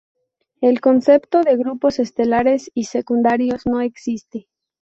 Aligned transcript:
El 0.61 0.81
concepto 0.81 1.43
de 1.43 1.55
grupos 1.57 1.99
estelares 1.99 2.71
y 2.73 2.85
secundarios 2.85 3.67
no 3.67 3.81
existe. 3.81 4.47